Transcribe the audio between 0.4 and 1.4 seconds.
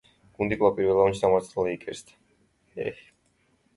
კვლავ პირველ რაუნდში